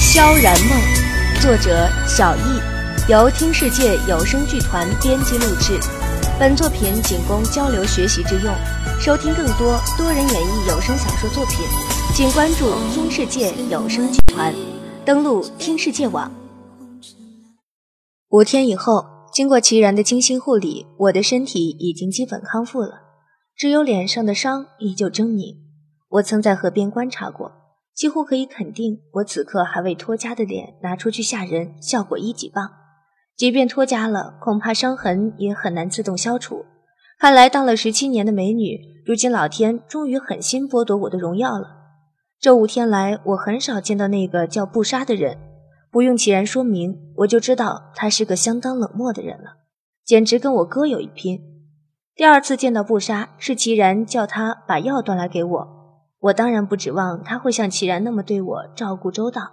[0.00, 0.78] 萧然梦，
[1.40, 2.40] 作者小易，
[3.10, 5.78] 由听世界有声剧团编辑录制。
[6.38, 8.54] 本作品仅供交流学习之用。
[9.00, 11.58] 收听更多多人演绎有声小说作品，
[12.14, 14.54] 请关注听世界有声剧团，
[15.04, 16.30] 登录听世界网。
[18.34, 23.00] 五天以后，经过齐然的精心护理，我的身体已经基本康复了，
[23.54, 25.54] 只有脸上的伤依旧狰狞。
[26.08, 27.52] 我曾在河边观察过。
[27.94, 32.68] 几乎可以肯定，我此刻还未脱痂的脸拿出去吓人，效果一级棒。
[33.36, 36.64] 即便脱痂了，恐怕伤痕也很难自动消除。
[37.20, 41.68] 看来当了十七年的美女，如今老天终于狠心剥夺我的荣耀了。
[42.40, 45.38] 这五天来，我很少见到那个叫布莎的人，
[45.94, 49.58] 不用其然说明，我就知道他是个相当冷漠的人了，
[50.04, 51.38] 简直跟我哥有一拼。
[52.16, 55.68] 第二次见到布莎，是齐然叫他把药端来给我。
[56.18, 59.52] 我当然不指望他会像齐然那么对我照顾周到，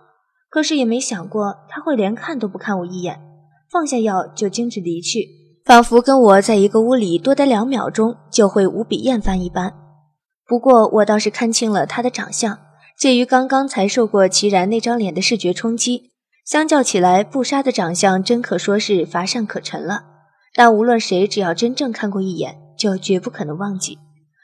[0.50, 3.22] 可是也没想过他会连看都不看我一眼，
[3.70, 5.28] 放下药就径直离去，
[5.64, 9.72] 仿佛跟我在一个屋里多待两秒钟就会无比厌烦一般。
[10.48, 12.58] 不过我倒是看清了他的长相，
[12.98, 16.10] 介于刚刚才受过齐然那张脸的视觉冲击，
[16.52, 20.04] 相较起来，布莎的长相真可说是乏善可陈了。
[20.54, 23.98] 但无论谁，只要真正看过一眼，就绝不可能忘记。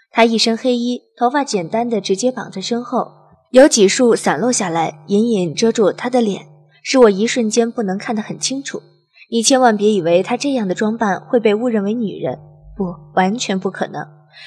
[0.10, 3.12] 他一身黑衣，头发简单的直接绑在身后，
[3.52, 6.48] 有几束散落下来，隐隐遮住他的脸，
[6.82, 8.82] 使我一瞬间不能看得很清楚。
[9.30, 12.40] 你千万别以为他这样的装扮会被误认为女人，
[12.78, 12.86] 不，
[13.16, 14.02] 完全不可能，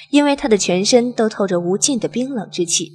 [0.08, 2.90] 因为他的全身都透着无尽的冰冷之气，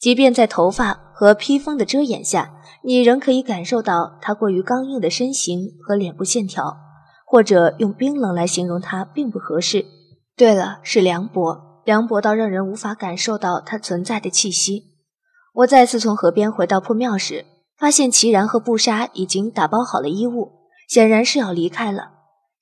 [0.00, 2.54] 即便在头发和披风的遮掩下，
[2.86, 6.76] 你仍可以感受到他过于刚硬的身形和脸部线条，
[7.26, 9.84] 或者用冰冷来形容他并不合适。
[10.36, 11.82] 对了，是凉薄。
[11.84, 14.84] 凉薄到让人无法感受到他存在的气息。
[15.52, 17.44] 我再次从河边回到破庙时，
[17.76, 20.52] 发现齐然和布莎已经打包好了衣物，
[20.88, 22.10] 显然是要离开了。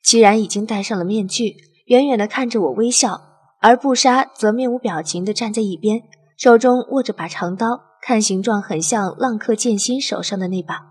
[0.03, 3.21] 齐然已经戴上了面具，远远地看着我微笑，
[3.61, 6.03] 而布莎则面无表情地站在一边，
[6.39, 10.83] 手中握着把长刀，看形状很像浪客剑心手上的那把。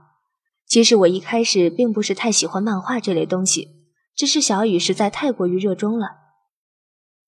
[0.65, 3.67] 其实我一开始并不是太喜欢漫画这类东西，
[4.15, 6.07] 只是小雨实在太过于热衷了。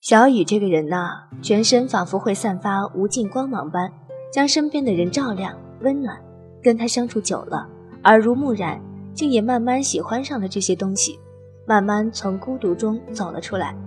[0.02, 3.94] 小雨这个人呐，全身仿佛会散发无尽光芒般，
[4.34, 6.20] 将身边的人照亮、温暖。
[6.64, 7.70] 跟他相处久了，
[8.06, 8.82] 耳濡目染，
[9.14, 11.20] 竟也慢慢喜欢上了这些东西，
[11.68, 13.78] 慢慢从孤独中走了出来。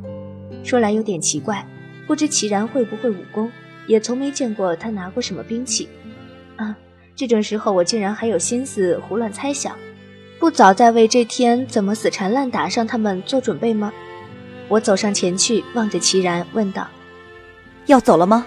[0.63, 1.67] 说来有点奇怪，
[2.07, 3.51] 不知齐然会不会武功，
[3.89, 5.89] 也从没见过他拿过什么兵器。
[6.55, 6.77] 啊，
[7.17, 9.77] 这种时候我竟然还有心思胡乱猜想，
[10.39, 13.93] 不早在为这天怎么死缠烂打上他们做准备吗？
[14.69, 16.87] 我走上前去，望着齐然，问道
[17.87, 18.47] ：“要走了吗？”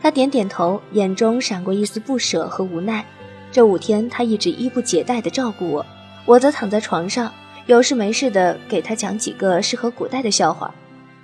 [0.00, 3.04] 他点点头，眼中闪过一丝不舍和无奈。
[3.52, 5.84] 这五天，他一直衣不解带地照顾我，
[6.24, 7.32] 我则躺在床上，
[7.66, 10.72] 有事没事的给他讲几个适合古代的笑话。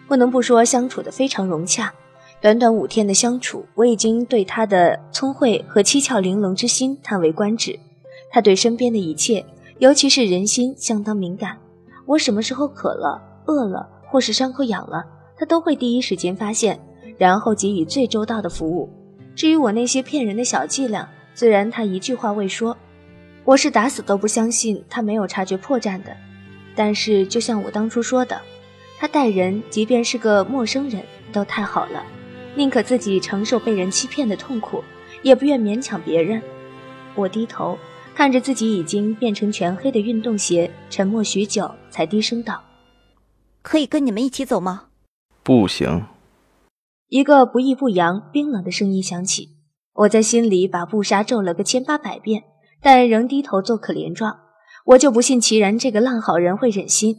[0.08, 1.92] 不能不说，相处得非常融洽。
[2.46, 7.76] 短短五天的相处，我已经对他的聪慧和七窍玲珑之心叹为观止。
[8.30, 9.44] 他对身边的一切，
[9.78, 11.58] 尤其是人心，相当敏感。
[12.04, 13.20] 我什么时候渴了？
[13.46, 15.04] 饿了或是伤口痒了，
[15.36, 16.78] 他都会第一时间发现，
[17.18, 18.88] 然后给予最周到的服务。
[19.34, 22.76] 至于我那些骗人的小伎俩，虽然他一句话未说。
[23.44, 26.16] 我是打死都不相信他没有察觉破绽的。
[26.76, 28.40] 但是就像我当初说的，
[29.00, 31.02] 他待人即便是个陌生人
[31.32, 32.04] 都太好了，
[32.56, 34.82] 宁可自己承受被人欺骗的痛苦，
[35.22, 36.42] 也不愿勉强别人。
[37.14, 37.78] 我低头
[38.14, 42.62] 看着自己已经变成全黑的运动鞋，沉默许久，才低声道。
[43.60, 44.86] 可以跟你们一起走吗？
[45.42, 46.06] 不行。
[47.08, 49.56] 一个不抑不扬、冰冷的声音响起。
[49.92, 52.44] 我在心里把布莎咒了个千八百遍，
[52.80, 54.38] 但仍低头做可怜状。
[54.86, 57.16] 我就不信齐然这个烂好人会忍心。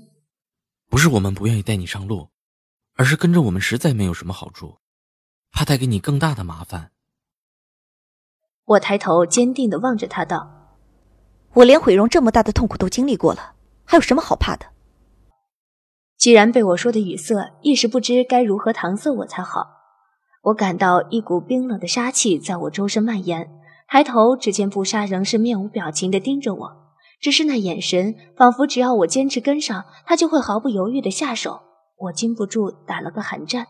[0.90, 2.30] 不是我们不愿意带你上路，
[2.96, 4.78] 而是跟着我们实在没有什么好处，
[5.52, 6.92] 怕带给你更大的麻烦。
[8.66, 10.76] 我抬头坚定的望着他道
[11.56, 13.54] ：“我连毁容这么大的痛苦都经历过了，
[13.86, 14.68] 还有什么好怕的？”
[16.18, 19.68] 既然被我说的语塞，一时不知该如何搪塞我才好。
[20.44, 23.50] 我感到一股冰冷的杀气在我周身蔓延，
[23.88, 26.72] 抬头只见布莎仍是面无表情的盯着我，
[27.22, 31.62] 只是那眼神仿佛只要我坚持跟上，他就会毫不犹豫的下手。
[31.98, 33.68] 我禁不住打了个寒战，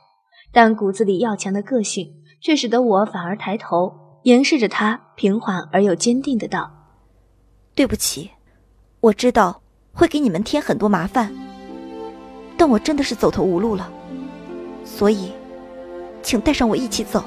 [0.52, 6.72] 但骨子里要强的个性却使得我反而抬头凝视着他，平缓而又坚定的道
[7.76, 8.32] ：“对不起，
[9.00, 9.62] 我知道
[9.94, 11.34] 会给你们添很多麻烦，
[12.58, 13.90] 但我真的是走投无路了，
[14.84, 15.32] 所以，
[16.22, 17.24] 请带上我一起走。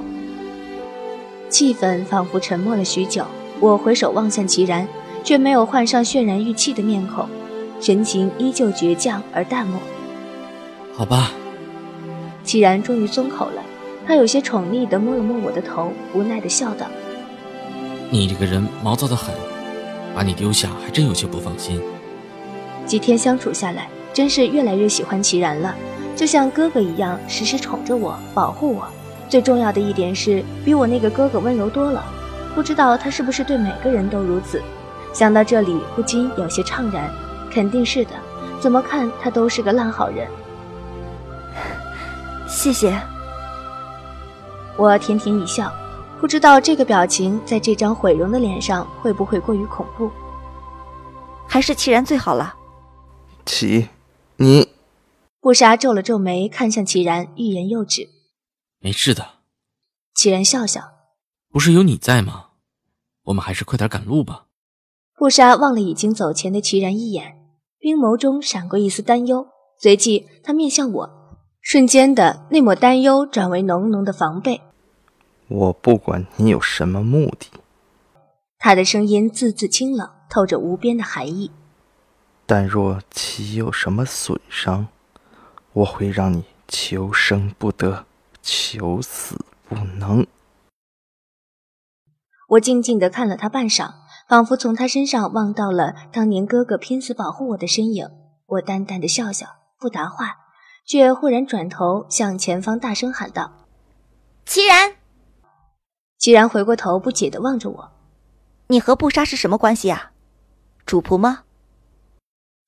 [1.48, 3.24] 气氛仿佛沉默了许久，
[3.60, 4.86] 我回首望向齐然，
[5.24, 7.28] 却没有换上渲然欲泣的面孔，
[7.80, 9.80] 神情依旧倔强而淡漠。
[10.94, 11.32] 好吧，
[12.50, 13.62] 齐然终于松口了，
[14.04, 16.84] 他有些宠溺地摸了摸我的头，无奈地笑道
[18.10, 19.32] ：“你这个人毛躁得很，
[20.16, 21.80] 把你丢下还真有些不放心。”
[22.84, 25.72] 几天相处下来，真是越来越喜欢齐然了，
[26.16, 28.84] 就像哥哥一样，时时宠着我，保护我。
[29.28, 32.04] 最重要的一点是，比我那个哥哥温柔多了。
[32.56, 34.60] 不知道他是不是对每个人都如此？
[35.12, 37.08] 想到这里，不禁有些怅然。
[37.48, 38.10] 肯定是的，
[38.60, 40.26] 怎么看他都是个烂好人。
[42.50, 43.00] 谢谢。
[44.76, 45.72] 我甜甜一笑，
[46.20, 50.10] 不知道这个表情在这张毁容的脸上会不会过于恐怖。
[51.46, 52.54] 还是齐然最好了。
[53.46, 53.88] 齐，
[54.36, 54.68] 你。
[55.40, 58.08] 布莎皱了皱眉，看向齐然，欲言又止。
[58.80, 59.26] 没事的，
[60.14, 60.82] 齐然笑笑，
[61.50, 62.48] 不是有你在吗？
[63.24, 64.46] 我们还是快点赶路吧。
[65.16, 67.38] 布莎望了已经走前的齐然一眼，
[67.78, 69.46] 冰眸中闪过一丝担忧，
[69.78, 71.19] 随即他面向我，
[71.72, 74.60] 瞬间的那抹担忧转为浓浓的防备。
[75.46, 77.46] 我不管你有什么目的，
[78.58, 81.52] 他的声音字字清冷，透着无边的寒意。
[82.44, 84.88] 但若其有什么损伤，
[85.72, 88.04] 我会让你求生不得。
[88.42, 89.36] 求死
[89.68, 90.26] 不能。
[92.48, 93.92] 我静静的看了他半晌，
[94.28, 98.08] 仿佛从他身上望到了当年哥哥拼死保护我的身影。
[98.46, 99.46] 我淡淡的笑笑，
[99.78, 100.49] 不答话，
[100.86, 103.52] 却忽然转头向前方大声喊道
[104.44, 104.94] ：“齐然！”
[106.18, 107.90] 齐然回过头，不解的望着我
[108.68, 110.12] ：“你和布莎是什么关系啊？
[110.84, 111.40] 主仆吗？”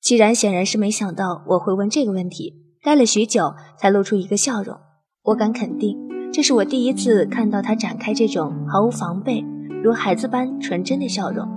[0.01, 4.79] 齐然显然是没想到我会问这个问题，待了许久，才露出一个笑容。
[5.23, 5.97] 我敢肯定，
[6.33, 9.45] 这是我第一次看到他展开这种毫无防备、
[9.83, 11.47] 如孩子般纯真的笑容。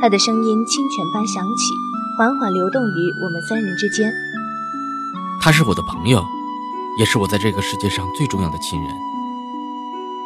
[0.00, 1.72] 他的声音清泉般响起，
[2.18, 4.12] 缓缓流动于我们三人之间。
[5.40, 6.24] 他是我的朋友，
[6.98, 8.96] 也是我在这个世界上最重要的亲人。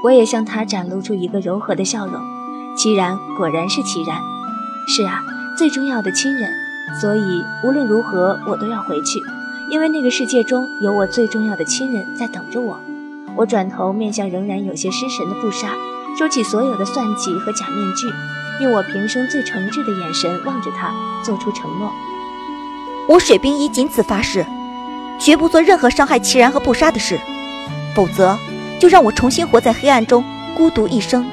[0.03, 2.21] 我也向他展露出一个柔和的笑容。
[2.77, 4.19] 齐然果然是齐然，
[4.89, 5.23] 是啊，
[5.59, 6.51] 最重要的亲人。
[7.01, 9.21] 所以无论如何，我都要回去。
[9.71, 12.81] 因为那个世界中有我最重要的亲人在等着我，
[13.37, 15.75] 我转头面向仍然有些失神的布莎，
[16.19, 18.09] 收起所有的算计和假面具，
[18.65, 20.93] 用我平生最诚挚的眼神望着他，
[21.23, 21.93] 做出承诺：
[23.09, 24.45] 我水冰衣仅此发誓，
[25.21, 27.21] 绝不做任何伤害齐然和不杀的事，
[27.95, 28.37] 否则
[28.79, 30.25] 就让我重新活在黑暗中，
[30.57, 31.27] 孤独一生。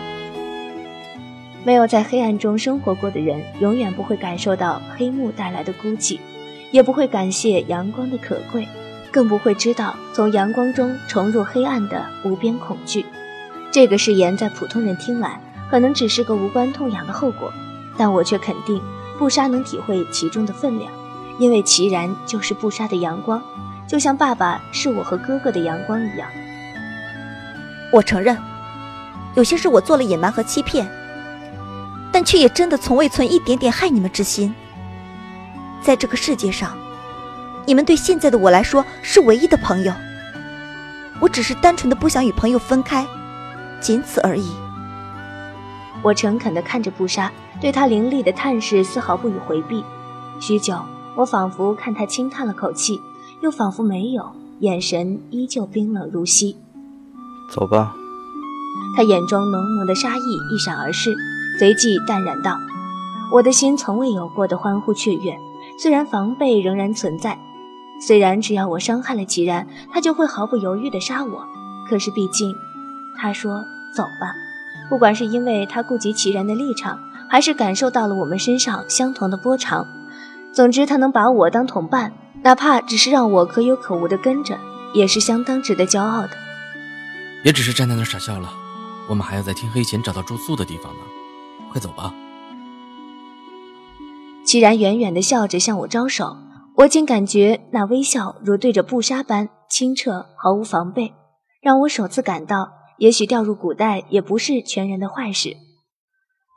[1.64, 6.20] 没有在黑暗中生活过的人，永远不会感受到黑幕带来的孤寂。
[6.70, 8.68] 也不会感谢阳光的可贵，
[9.10, 13.06] 更不会知道从阳光中重入黑暗的无边恐惧。
[13.72, 15.40] 这个誓言在普通人听来
[15.72, 17.54] 可能只是个无关痛痒的后果，
[17.98, 18.82] 但我却肯定
[19.18, 20.92] 不杀能体会其中的分量，
[21.40, 23.42] 因为齐然就是不杀的阳光，
[23.88, 26.28] 就像爸爸是我和哥哥的阳光一样。
[27.92, 28.38] 我承认，
[29.34, 30.86] 有些事我做了隐瞒和欺骗，
[32.12, 34.54] 但却也真的从未存一点点害你们之心。
[35.82, 36.78] 在这个世界上，
[37.66, 39.94] 你们对现在的我来说是唯一的朋友。
[41.22, 43.08] 我只是单纯的不想与朋友分开，
[43.80, 44.52] 仅此而已。
[46.04, 47.32] 我诚恳地看着布莎，
[47.62, 49.84] 对她凌厉的探视丝毫不予回避。
[50.40, 50.78] 许久，
[51.16, 53.02] 我仿佛看她轻叹了口气，
[53.42, 56.58] 又仿佛没有，眼神依旧冰冷如昔。
[57.54, 57.96] 走吧。
[58.96, 61.14] 他眼中浓浓的杀意一闪而逝，
[61.60, 62.58] 随即淡然道
[63.34, 65.38] ：“我的心从未有过的欢呼雀跃。”
[65.80, 67.38] 虽然防备仍然存在，
[68.02, 71.46] 虽然只要我伤害了齐然，他就会毫不犹豫地杀我，
[71.88, 72.52] 可是毕竟，
[73.16, 73.64] 他说
[73.96, 74.34] 走吧，
[74.90, 76.98] 不管是因为他顾及齐然的立场，
[77.30, 79.86] 还是感受到了我们身上相同的波长，
[80.52, 82.12] 总之他能把我当同伴，
[82.44, 84.58] 哪怕只是让我可有可无的跟着，
[84.94, 86.30] 也是相当值得骄傲的。
[87.44, 88.54] 别只是站在那傻笑了，
[89.10, 91.00] 我们还要在天黑前找到住宿的地方呢，
[91.72, 92.14] 快走吧。
[94.46, 96.38] 齐然远远的笑着向我招手，
[96.78, 101.14] 我竟感觉那微笑如对着布纱般清澈，毫无防备，
[101.62, 105.58] 让我首次感到，也许掉入古代也不是全然的坏事。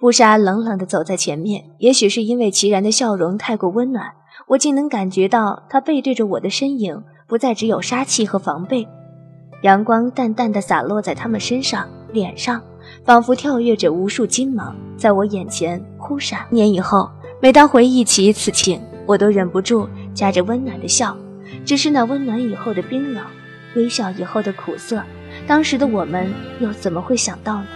[0.01, 4.15] 布莎冷冷地走在前面，也许是因为齐然的笑容太过温暖，
[4.47, 8.87] 我竟能感觉到他背对着我的身影不再只有杀气和防备。
[9.62, 12.62] 阳光淡淡的洒落在他们身上、脸上，
[13.04, 16.47] 仿佛跳跃着无数金芒，在我眼前忽闪。
[16.50, 17.11] 年以后。
[17.42, 21.16] 每当回忆起此情，我都忍不住夹着温暖的笑。
[21.64, 23.25] 只是那温暖以后的冰冷，
[23.75, 25.02] 微笑以后的苦涩，
[25.47, 26.30] 当时的我们
[26.61, 27.66] 又怎么会想到呢？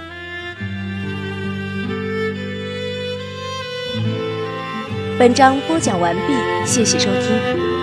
[5.18, 7.74] 本章播讲完毕，谢谢收听。